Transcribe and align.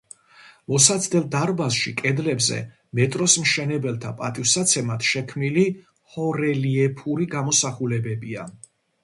მოსაცდელ 0.71 1.25
დარბაზში 1.33 1.91
კედლებზე 1.99 2.57
მეტროს 2.99 3.35
მშენებელთა 3.43 4.15
პატივსაცემად 4.23 5.07
შექმნილი 5.11 5.67
ჰორელიეფური 6.17 7.31
გამოსახულებებია. 7.37 8.51